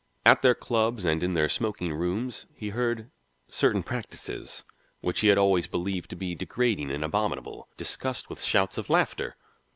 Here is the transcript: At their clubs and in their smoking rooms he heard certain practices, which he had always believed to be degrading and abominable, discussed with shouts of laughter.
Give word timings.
At 0.25 0.41
their 0.41 0.55
clubs 0.55 1.05
and 1.05 1.21
in 1.21 1.35
their 1.35 1.47
smoking 1.47 1.93
rooms 1.93 2.47
he 2.55 2.69
heard 2.69 3.11
certain 3.47 3.83
practices, 3.83 4.63
which 5.01 5.19
he 5.19 5.27
had 5.27 5.37
always 5.37 5.67
believed 5.67 6.09
to 6.09 6.15
be 6.15 6.33
degrading 6.33 6.89
and 6.89 7.03
abominable, 7.03 7.69
discussed 7.77 8.27
with 8.27 8.41
shouts 8.41 8.79
of 8.79 8.89
laughter. 8.89 9.35